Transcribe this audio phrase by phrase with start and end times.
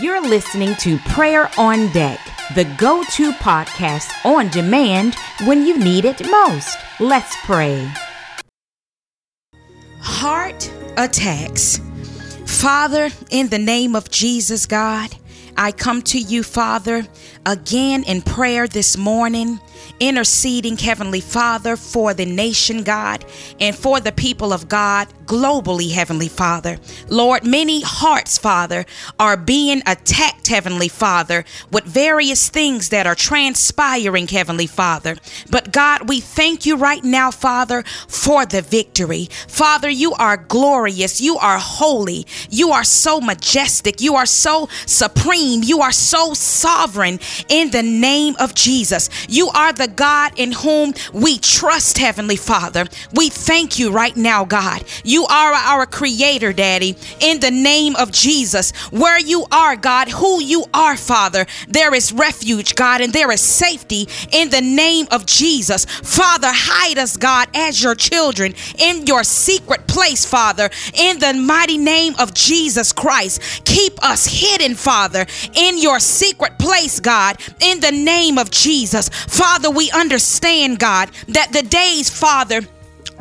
[0.00, 2.18] You're listening to Prayer on Deck,
[2.54, 6.78] the go to podcast on demand when you need it most.
[7.00, 7.90] Let's pray.
[10.00, 11.80] Heart attacks.
[12.46, 15.14] Father, in the name of Jesus, God,
[15.56, 17.06] I come to you, Father,
[17.44, 19.60] again in prayer this morning
[20.00, 23.24] interceding, Heavenly Father, for the nation, God,
[23.60, 26.78] and for the people of God globally, Heavenly Father.
[27.08, 28.84] Lord, many hearts, Father,
[29.18, 35.16] are being attacked, Heavenly Father, with various things that are transpiring, Heavenly Father.
[35.50, 39.28] But God, we thank you right now, Father, for the victory.
[39.48, 41.20] Father, you are glorious.
[41.20, 42.26] You are holy.
[42.50, 44.00] You are so majestic.
[44.00, 45.62] You are so supreme.
[45.62, 49.08] You are so sovereign in the name of Jesus.
[49.28, 52.86] You are the God in whom we trust, Heavenly Father.
[53.14, 54.84] We thank you right now, God.
[55.04, 58.72] You are our creator, Daddy, in the name of Jesus.
[58.90, 63.40] Where you are, God, who you are, Father, there is refuge, God, and there is
[63.40, 65.84] safety in the name of Jesus.
[65.84, 71.78] Father, hide us, God, as your children in your secret place, Father, in the mighty
[71.78, 73.64] name of Jesus Christ.
[73.64, 79.08] Keep us hidden, Father, in your secret place, God, in the name of Jesus.
[79.08, 82.62] Father, we understand, God, that the days, Father,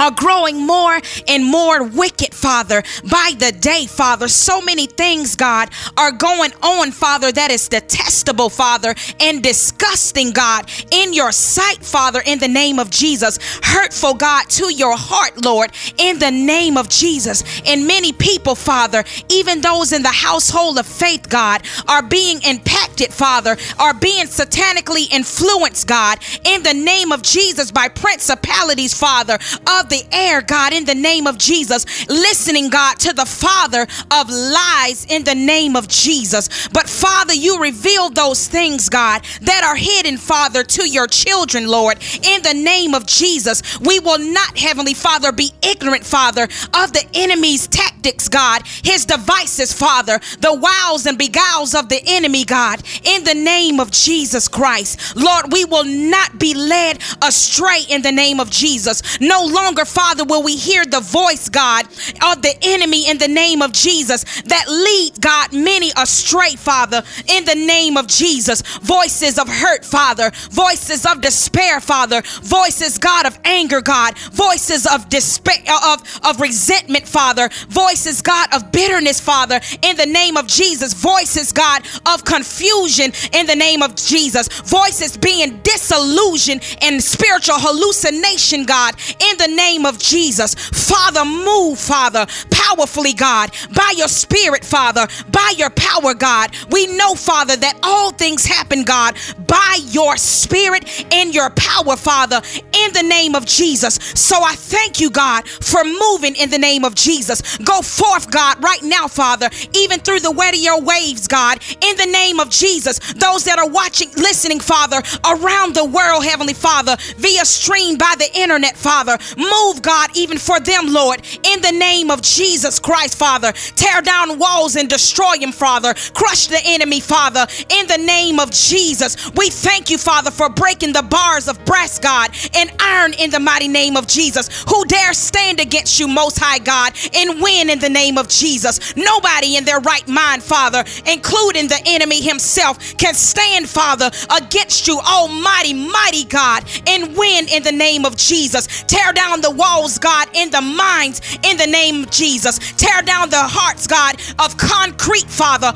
[0.01, 4.27] are growing more and more wicked, Father, by the day, Father.
[4.27, 10.69] So many things, God, are going on, Father, that is detestable, Father, and disgusting, God,
[10.89, 13.37] in your sight, Father, in the name of Jesus.
[13.61, 17.43] Hurtful, God, to your heart, Lord, in the name of Jesus.
[17.67, 23.13] And many people, Father, even those in the household of faith, God, are being impacted,
[23.13, 29.35] Father, are being satanically influenced, God, in the name of Jesus by principalities, Father,
[29.67, 31.85] of the air, God, in the name of Jesus.
[32.09, 36.67] Listening, God, to the Father of lies in the name of Jesus.
[36.69, 41.99] But Father, you reveal those things, God, that are hidden, Father, to your children, Lord,
[42.23, 43.61] in the name of Jesus.
[43.79, 46.43] We will not, Heavenly Father, be ignorant, Father,
[46.73, 47.90] of the enemy's tactics,
[48.31, 53.79] God, his devices, Father, the wiles and beguiles of the enemy, God, in the name
[53.79, 55.15] of Jesus Christ.
[55.15, 59.19] Lord, we will not be led astray in the name of Jesus.
[59.19, 61.85] No longer, Father, will we hear the voice, God,
[62.23, 67.45] of the enemy in the name of Jesus that lead, God, many astray, Father, in
[67.45, 68.61] the name of Jesus.
[68.81, 75.09] Voices of hurt, Father, voices of despair, Father, voices, God, of anger, God, voices of
[75.09, 77.90] despair, of, of resentment, Father, voices,
[78.21, 83.55] God, of bitterness, Father, in the name of Jesus, voices, God, of confusion in the
[83.55, 90.55] name of Jesus, voices being disillusioned and spiritual hallucination, God, in the name of Jesus.
[90.55, 96.55] Father, move, Father, powerfully, God, by your spirit, Father, by your power, God.
[96.71, 102.41] We know, Father, that all things happen, God, by your spirit and your power, Father,
[102.55, 103.95] in the name of Jesus.
[104.15, 107.57] So I thank you, God, for moving in the name of Jesus.
[107.57, 112.39] Go forth, God, right now, Father, even through the radio waves, God, in the name
[112.39, 112.99] of Jesus.
[113.13, 118.29] Those that are watching, listening, Father, around the world, Heavenly Father, via stream by the
[118.35, 119.17] internet, Father.
[119.37, 123.51] Move, God, even for them, Lord, in the name of Jesus Christ, Father.
[123.51, 125.93] Tear down walls and destroy them, Father.
[126.13, 129.31] Crush the enemy, Father, in the name of Jesus.
[129.31, 133.39] We thank you, Father, for breaking the bars of brass, God, and iron in the
[133.39, 134.63] mighty name of Jesus.
[134.69, 138.95] Who dare stand against you, Most High God, and win in the name of Jesus?
[138.95, 144.99] Nobody in their right mind, Father, including the enemy himself, can stand, Father, against you,
[144.99, 148.83] Almighty, mighty God, and win in the name of Jesus.
[148.83, 152.59] Tear down the walls, God, in the minds, in the name of Jesus.
[152.73, 155.73] Tear down the hearts, God, of concrete, Father.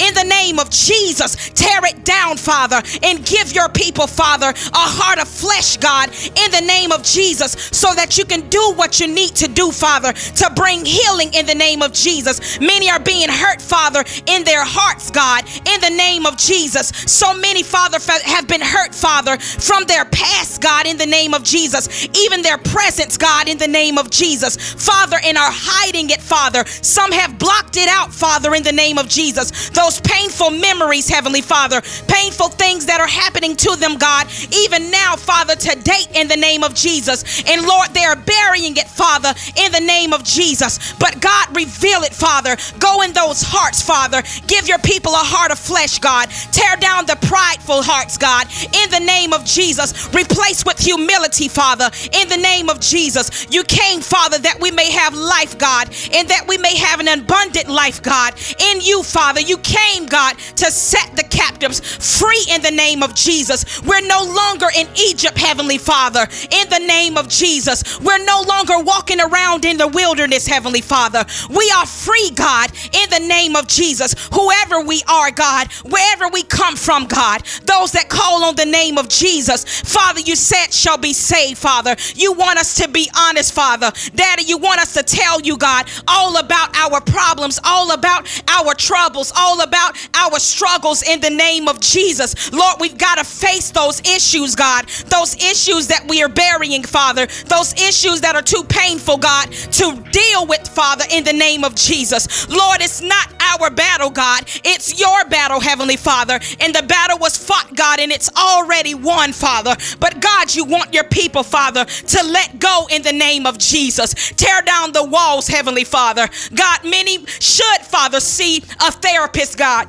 [0.00, 4.52] In the name of Jesus, tear it down, Father, and give your people, Father, a
[4.72, 9.00] heart of flesh, God, in the name of Jesus, so that you can do what
[9.00, 12.60] you need to do, Father, to bring healing in the name of Jesus.
[12.60, 16.88] Many are being hurt, Father, in their hearts, God, in the name of Jesus.
[16.88, 21.42] So many, Father, have been hurt, Father, from their past, God, in the name of
[21.42, 26.20] Jesus, even their presence, God, in the name of Jesus, Father, and are hiding it,
[26.20, 26.64] Father.
[26.66, 29.70] Some have blocked it out, Father, in the name of Jesus.
[29.70, 35.16] Those painful memories, Heavenly Father, painful things that are happening to them, God, even now,
[35.16, 37.42] Father, to date in the name of Jesus.
[37.48, 40.92] And Lord, they are burying burying it, Father, in the name of Jesus.
[40.94, 42.56] But God, reveal it, Father.
[42.78, 44.22] Go in those hearts, Father.
[44.46, 46.30] Give your people a heart of flesh, God.
[46.52, 50.08] Tear down the prideful hearts, God, in the name of Jesus.
[50.14, 53.46] Replace with humility, Father, in the name of Jesus.
[53.50, 57.08] You came, Father, that we may have life, God, and that we may have an
[57.08, 58.34] abundant life, God.
[58.58, 63.14] In you, Father, you came, God, to set the captives free in the name of
[63.14, 63.82] Jesus.
[63.82, 68.00] We're no longer in Egypt, Heavenly Father, in the name of Jesus.
[68.00, 71.24] We're no longer walking around in the wilderness, Heavenly Father.
[71.48, 74.14] We are free, God, in the name of Jesus.
[74.32, 78.98] Whoever we are, God, wherever we come from, God, those that call on the name
[78.98, 81.96] of Jesus, Father, you said shall be saved, Father.
[82.14, 83.92] You want us to be honest, Father.
[84.14, 88.74] Daddy, you want us to tell you, God, all about our problems, all about our
[88.74, 92.52] troubles, all about our struggles in the name of Jesus.
[92.52, 97.26] Lord, we've got to face those issues, God, those issues that we are burying, Father,
[97.46, 101.74] those issues that are too painful, God, to deal with, Father, in the name of
[101.74, 102.48] Jesus.
[102.48, 106.38] Lord, it's not our battle, God, it's your battle, Heavenly Father.
[106.60, 109.76] And the battle was fought, God, and it's already won, Father.
[109.98, 114.14] But God, you want your people, Father, to let go in the name of Jesus.
[114.36, 116.28] Tear down the walls, Heavenly Father.
[116.54, 119.88] God, many should, Father, see a therapist, God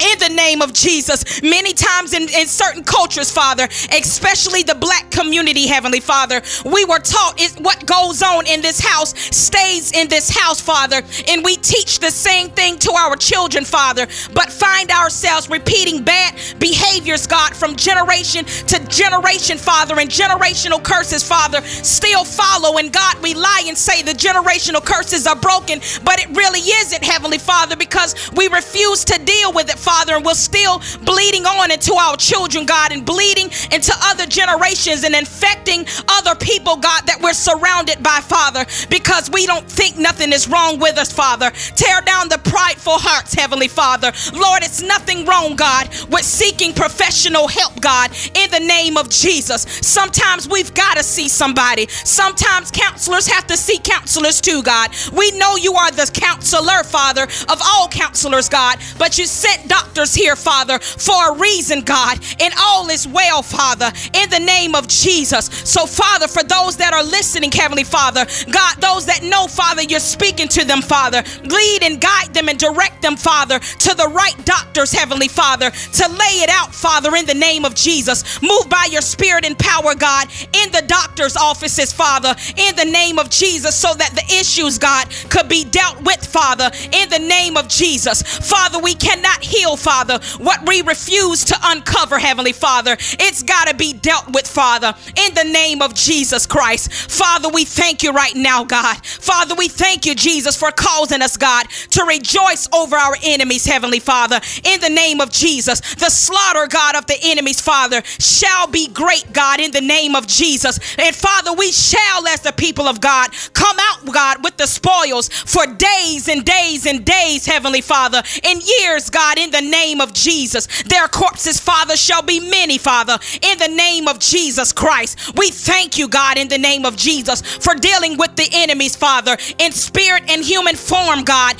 [0.00, 1.42] in the name of Jesus.
[1.42, 6.98] Many times in, in certain cultures, Father, especially the black community, Heavenly Father, we were
[6.98, 11.02] taught is what goes on in this house stays in this house, Father.
[11.28, 16.34] And we teach the same thing to our children, Father, but find ourselves repeating bad
[16.58, 22.78] behaviors, God, from generation to generation, Father, and generational curses, Father, still follow.
[22.78, 27.02] And God, we lie and say the generational curses are broken, but it really isn't,
[27.04, 31.70] Heavenly Father, because we refuse to deal with it, Father, and we're still bleeding on
[31.70, 37.20] into our children, God, and bleeding into other generations and infecting other people, God, that
[37.22, 41.52] we're surrounded by, Father, because we don't think nothing is wrong with us, Father.
[41.76, 44.10] Tear down the prideful hearts, Heavenly Father.
[44.34, 49.62] Lord, it's nothing wrong, God, with seeking professional help, God, in the name of Jesus.
[49.86, 51.86] Sometimes we've got to see somebody.
[51.88, 54.90] Sometimes counselors have to see counselors too, God.
[55.12, 60.14] We know you are the counselor, Father, of all counselors, God, but you sent doctors
[60.14, 64.88] here, Father, for a reason, God, and all is well, Father, in the name of
[64.88, 65.46] Jesus.
[65.64, 70.00] So, Father, for those that are listening, Heavenly Father, God, those that know, Father, you're
[70.00, 74.36] speaking to them, Father, lead and guide them and direct them, Father, to the right
[74.46, 78.40] doctors, Heavenly Father, to lay it out, Father, in the name of Jesus.
[78.40, 83.18] Move by your spirit and power, God, in the doctor's offices, Father, in the name
[83.18, 87.56] of Jesus, so that the issues, God, could be dealt with, Father, in the name
[87.58, 88.22] of Jesus.
[88.22, 92.96] Father, we cannot heal heal, Father, what we refuse to uncover, Heavenly Father.
[92.98, 96.92] It's got to be dealt with, Father, in the name of Jesus Christ.
[96.92, 99.04] Father, we thank you right now, God.
[99.04, 104.00] Father, we thank you, Jesus, for causing us, God, to rejoice over our enemies, Heavenly
[104.00, 105.80] Father, in the name of Jesus.
[105.96, 110.26] The slaughter, God, of the enemies, Father, shall be great, God, in the name of
[110.26, 110.78] Jesus.
[110.98, 115.28] And Father, we shall, as the people of God, come out, God, with the spoils
[115.28, 120.00] for days and days and days, Heavenly Father, in years, God, in the the name
[120.00, 120.66] of Jesus.
[120.84, 125.36] Their corpses, Father, shall be many, Father, in the name of Jesus Christ.
[125.36, 129.36] We thank you, God, in the name of Jesus, for dealing with the enemies, Father,
[129.58, 131.56] in spirit and human form, God.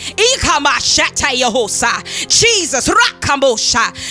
[2.28, 2.88] Jesus,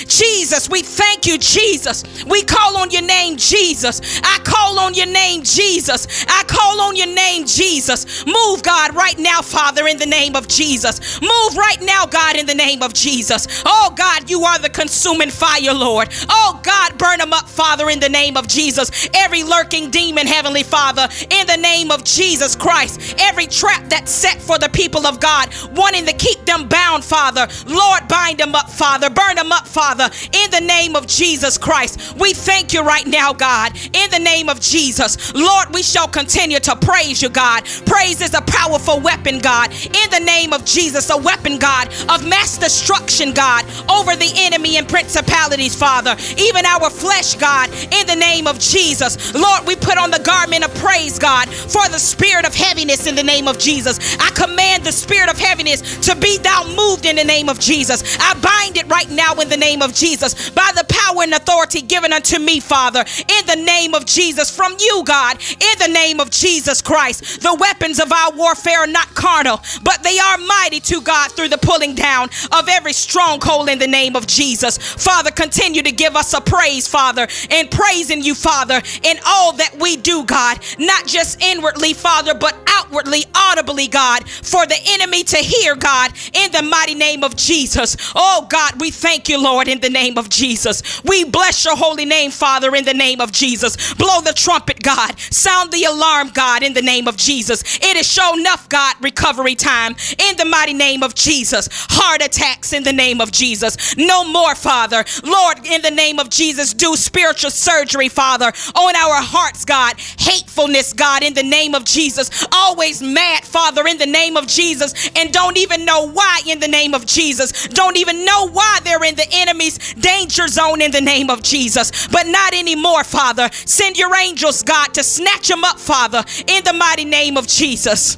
[0.07, 2.03] Jesus, we thank you, Jesus.
[2.25, 4.19] We call on your name, Jesus.
[4.23, 6.25] I call on your name, Jesus.
[6.27, 8.25] I call on your name, Jesus.
[8.25, 11.21] Move, God, right now, Father, in the name of Jesus.
[11.21, 13.47] Move right now, God, in the name of Jesus.
[13.65, 16.09] Oh Oh, God, you are the consuming fire, Lord.
[16.29, 19.09] Oh God, burn them up, Father, in the name of Jesus.
[19.13, 23.15] Every lurking demon, Heavenly Father, in the name of Jesus Christ.
[23.19, 27.47] Every trap that's set for the people of God, wanting to keep them bound, Father.
[27.67, 29.09] Lord, bind them up, Father.
[29.09, 32.15] Burn them up, Father, in the name of Jesus Christ.
[32.17, 35.33] We thank you right now, God, in the name of Jesus.
[35.33, 37.65] Lord, we shall continue to praise you, God.
[37.85, 42.25] Praise is a powerful weapon, God, in the name of Jesus, a weapon, God, of
[42.25, 43.64] mass destruction, God.
[43.89, 46.15] Over the enemy and principalities, Father.
[46.37, 49.33] Even our flesh, God, in the name of Jesus.
[49.33, 53.15] Lord, we put on the garment of praise, God, for the spirit of heaviness in
[53.15, 54.17] the name of Jesus.
[54.19, 58.17] I command the spirit of heaviness to be thou moved in the name of Jesus.
[58.19, 61.81] I bind it right now in the name of Jesus by the power and authority
[61.81, 66.19] given unto me, Father, in the name of Jesus, from you, God, in the name
[66.19, 67.41] of Jesus Christ.
[67.41, 71.49] The weapons of our warfare are not carnal, but they are mighty to God through
[71.49, 74.77] the pulling down of every stronghold soul in the name of Jesus.
[74.77, 79.75] Father, continue to give us a praise, Father, and praising you, Father, in all that
[79.79, 85.37] we do, God, not just inwardly, Father, but outwardly, audibly, God, for the enemy to
[85.37, 87.95] hear, God, in the mighty name of Jesus.
[88.15, 91.01] Oh, God, we thank you, Lord, in the name of Jesus.
[91.03, 93.93] We bless your holy name, Father, in the name of Jesus.
[93.95, 95.19] Blow the trumpet, God.
[95.19, 97.77] Sound the alarm, God, in the name of Jesus.
[97.77, 101.67] It is show enough, God, recovery time in the mighty name of Jesus.
[101.71, 103.97] Heart attacks in the name of Jesus.
[103.97, 105.03] No more, Father.
[105.23, 109.95] Lord, in the name of Jesus, do spiritual surgery, Father, on our hearts, God.
[110.19, 112.45] Hatefulness, God, in the name of Jesus.
[112.75, 116.67] Always mad, Father, in the name of Jesus, and don't even know why in the
[116.67, 117.69] name of Jesus.
[117.69, 122.05] Don't even know why they're in the enemy's danger zone in the name of Jesus.
[122.07, 123.49] But not anymore, Father.
[123.65, 128.17] Send your angels, God, to snatch them up, Father, in the mighty name of Jesus.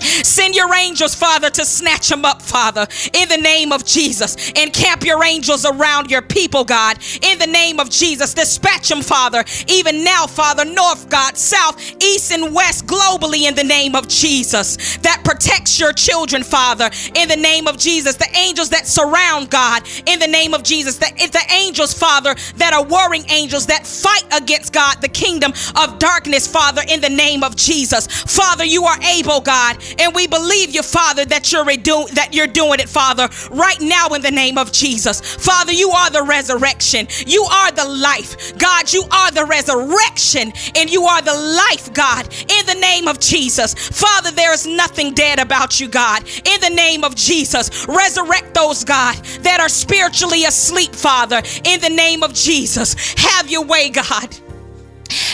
[0.00, 4.50] Send your angels, Father, to snatch them up, Father, in the name of Jesus.
[4.52, 8.34] Encamp your angels around your people, God, in the name of Jesus.
[8.34, 13.64] Dispatch them, Father, even now, Father, north, God, south, east, and west, globally, in the
[13.64, 14.96] name of Jesus.
[14.98, 18.16] That protects your children, Father, in the name of Jesus.
[18.16, 20.96] The angels that surround God, in the name of Jesus.
[20.96, 25.98] The, the angels, Father, that are warring angels that fight against God, the kingdom of
[25.98, 28.06] darkness, Father, in the name of Jesus.
[28.06, 32.46] Father, you are able, God and we believe you, Father, that you're redo- that you're
[32.46, 35.20] doing it, Father, right now in the name of Jesus.
[35.20, 37.06] Father, you are the resurrection.
[37.26, 38.56] You are the life.
[38.58, 41.34] God, you are the resurrection and you are the
[41.70, 43.74] life, God, in the name of Jesus.
[43.74, 46.24] Father, there is nothing dead about you, God.
[46.44, 51.90] In the name of Jesus, resurrect those, God, that are spiritually asleep, Father, in the
[51.90, 53.14] name of Jesus.
[53.16, 54.36] Have your way, God.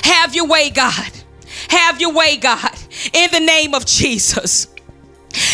[0.03, 1.13] Have your way, God.
[1.69, 2.71] Have your way, God,
[3.12, 4.69] in the name of Jesus.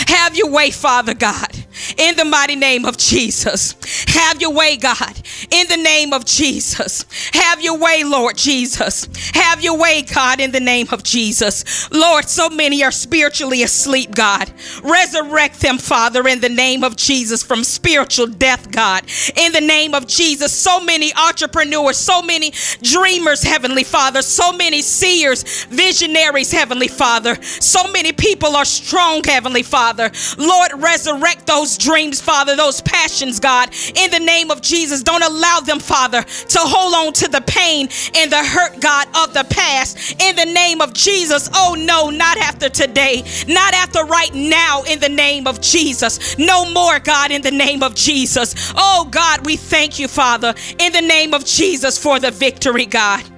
[0.09, 1.52] Have your way, Father God,
[1.97, 3.75] in the mighty name of Jesus.
[4.09, 5.21] Have your way, God,
[5.51, 7.05] in the name of Jesus.
[7.33, 9.09] Have your way, Lord Jesus.
[9.35, 11.91] Have your way, God, in the name of Jesus.
[11.91, 14.53] Lord, so many are spiritually asleep, God.
[14.83, 19.05] Resurrect them, Father, in the name of Jesus from spiritual death, God.
[19.37, 24.83] In the name of Jesus, so many entrepreneurs, so many dreamers, Heavenly Father, so many
[24.83, 27.41] seers, visionaries, Heavenly Father.
[27.43, 30.11] So many people are strong, Heavenly Father.
[30.39, 35.03] Lord, resurrect those dreams, Father, those passions, God, in the name of Jesus.
[35.03, 39.35] Don't allow them, Father, to hold on to the pain and the hurt, God, of
[39.35, 40.23] the past.
[40.23, 41.51] In the name of Jesus.
[41.55, 46.39] Oh, no, not after today, not after right now, in the name of Jesus.
[46.39, 48.73] No more, God, in the name of Jesus.
[48.77, 53.32] Oh, God, we thank you, Father, in the name of Jesus for the victory, God.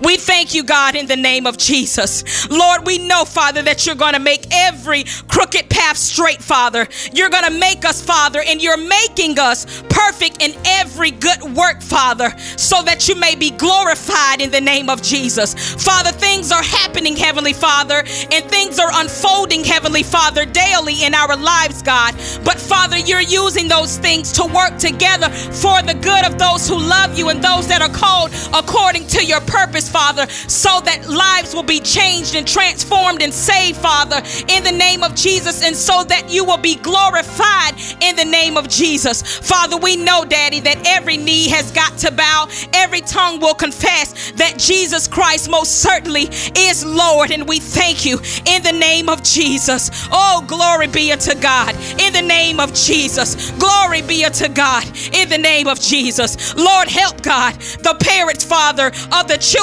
[0.00, 2.48] We thank you, God, in the name of Jesus.
[2.50, 6.86] Lord, we know, Father, that you're going to make every crooked path straight, Father.
[7.12, 11.82] You're going to make us, Father, and you're making us perfect in every good work,
[11.82, 15.54] Father, so that you may be glorified in the name of Jesus.
[15.82, 21.36] Father, things are happening, Heavenly Father, and things are unfolding, Heavenly Father, daily in our
[21.36, 22.14] lives, God.
[22.44, 26.78] But Father, you're using those things to work together for the good of those who
[26.78, 31.08] love you and those that are called according to your purpose purpose, Father, so that
[31.08, 35.74] lives will be changed and transformed and saved, Father, in the name of Jesus, and
[35.74, 39.38] so that you will be glorified in the name of Jesus.
[39.38, 44.32] Father, we know, Daddy, that every knee has got to bow, every tongue will confess
[44.32, 46.28] that Jesus Christ most certainly
[46.58, 49.90] is Lord, and we thank you in the name of Jesus.
[50.12, 53.50] Oh, glory be unto God in the name of Jesus.
[53.52, 56.54] Glory be unto God in the name of Jesus.
[56.54, 59.53] Lord, help God, the parents, Father, of the children,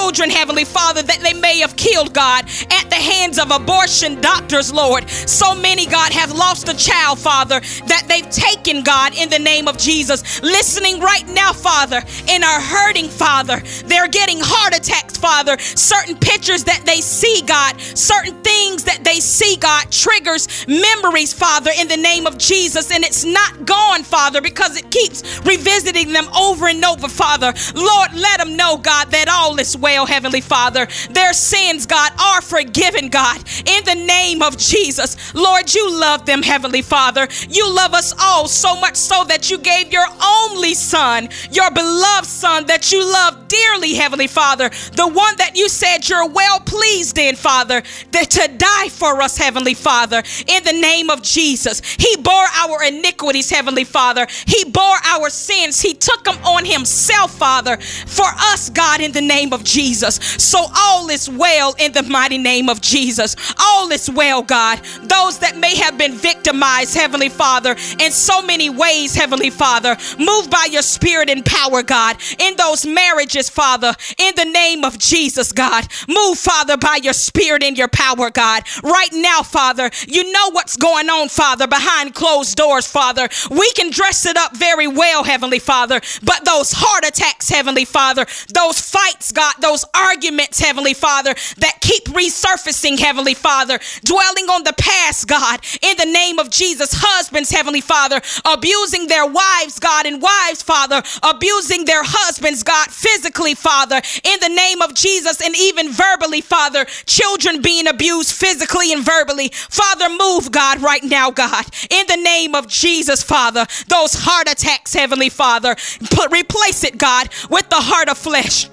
[0.41, 5.10] Heavenly Father, that they may have killed, God, at the hands of abortion doctors, Lord.
[5.10, 9.67] So many, God, have lost a child, Father, that they've taken, God, in the name
[9.67, 10.41] of Jesus.
[10.41, 13.62] Listening right now, Father, and are hurting, Father.
[13.86, 15.60] They're getting heart attacks, Father.
[15.60, 21.71] Certain pictures that they see, God, certain things that they see, God, triggers memories, Father,
[21.77, 22.91] in the name of Jesus.
[22.91, 27.53] And it's not gone, Father, because it keeps revisiting them over and over, Father.
[27.75, 30.88] Lord, let them know, God, that all is well, Heavenly Father.
[31.09, 35.33] Their sins, God, are forgiven, God, in the name of Jesus.
[35.33, 37.27] Lord, you love them, Heavenly Father.
[37.50, 42.27] You love us all so much so that you gave your only Son, your beloved
[42.27, 47.17] Son, that you love dearly, Heavenly Father, the one that you said you're well pleased
[47.17, 51.81] in, Father, that to die for us, Heavenly Father, in the name of Jesus.
[51.81, 54.27] He bore our iniquities, Heavenly Father.
[54.45, 55.81] He bore our sins.
[55.81, 60.15] He took them on Himself, Father, for us, God, in the name of of Jesus.
[60.38, 63.36] So all is well in the mighty name of Jesus.
[63.60, 64.80] All is well, God.
[65.03, 70.50] Those that may have been victimized, Heavenly Father, in so many ways, Heavenly Father, move
[70.50, 75.51] by your spirit and power, God, in those marriages, Father, in the name of Jesus,
[75.51, 75.88] God.
[76.08, 78.63] Move, Father, by your spirit and your power, God.
[78.84, 83.30] Right now, Father, you know what's going on, Father, behind closed doors, Father.
[83.50, 88.25] We can dress it up very well, Heavenly Father, but those heart attacks, Heavenly Father,
[88.53, 94.74] those fights, God, those arguments, Heavenly Father, that keep resurfacing, Heavenly Father, dwelling on the
[94.77, 96.91] past, God, in the name of Jesus.
[96.93, 103.55] Husbands, Heavenly Father, abusing their wives, God, and wives, Father, abusing their husbands, God, physically,
[103.55, 109.03] Father, in the name of Jesus, and even verbally, Father, children being abused physically and
[109.03, 109.50] verbally.
[109.53, 114.93] Father, move, God, right now, God, in the name of Jesus, Father, those heart attacks,
[114.93, 115.75] Heavenly Father,
[116.12, 118.67] put, replace it, God, with the heart of flesh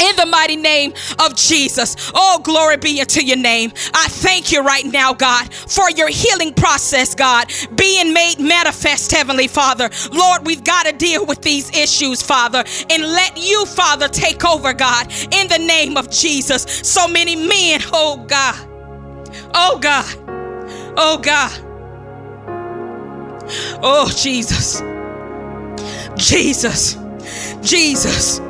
[0.00, 2.10] in the mighty name of Jesus.
[2.14, 3.72] Oh, glory be unto your name.
[3.94, 9.48] I thank you right now, God, for your healing process, God, being made manifest, Heavenly
[9.48, 9.90] Father.
[10.12, 14.72] Lord, we've got to deal with these issues, Father, and let you, Father, take over,
[14.72, 16.62] God, in the name of Jesus.
[16.82, 18.68] So many men, oh God,
[19.54, 20.14] oh God,
[20.96, 21.52] oh God,
[23.82, 24.82] oh Jesus,
[26.16, 26.96] Jesus,
[27.62, 28.40] Jesus.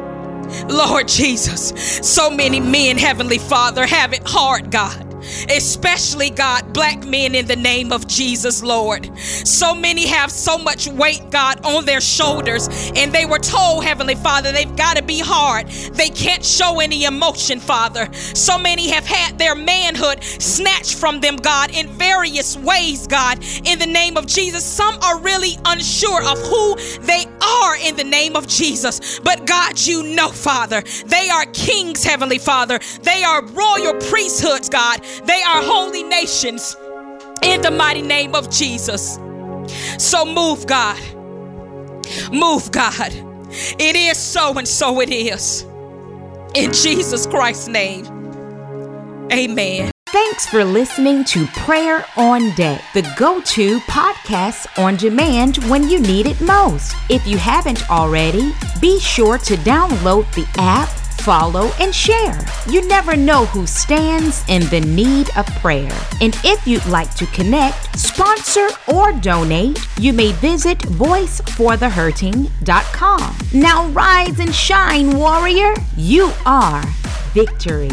[0.69, 1.73] Lord Jesus,
[2.07, 5.08] so many men, Heavenly Father, have it hard, God
[5.49, 9.11] especially God, black men in the name of Jesus, Lord.
[9.19, 14.15] So many have so much weight, God, on their shoulders, and they were told, Heavenly
[14.15, 15.69] Father, they've got to be hard.
[15.69, 18.09] They can't show any emotion, Father.
[18.13, 23.79] So many have had their manhood snatched from them, God, in various ways, God, in
[23.79, 24.65] the name of Jesus.
[24.65, 29.19] Some are really unsure of who they are in the name of Jesus.
[29.21, 32.79] But God, you know, Father, they are kings, Heavenly Father.
[33.03, 35.01] They are royal priesthoods, God.
[35.25, 36.77] They are holy nations
[37.43, 39.19] in the mighty name of Jesus.
[39.99, 41.01] So move, God.
[42.33, 43.13] Move, God.
[43.51, 45.63] It is so, and so it is.
[46.55, 48.07] In Jesus Christ's name.
[49.33, 49.91] Amen.
[50.07, 56.01] Thanks for listening to Prayer on Deck, the go to podcast on demand when you
[56.01, 56.97] need it most.
[57.11, 60.89] If you haven't already, be sure to download the app
[61.29, 62.41] follow, and share.
[62.71, 65.93] You never know who stands in the need of prayer.
[66.23, 73.37] And if you'd like to connect, sponsor, or donate, you may visit voiceforthehurting.com.
[73.53, 75.75] Now rise and shine, warrior.
[75.99, 76.83] You are
[77.35, 77.91] victory.